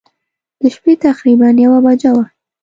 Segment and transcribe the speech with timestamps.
[0.61, 2.25] د شپې تقریباً یوه بجه وه.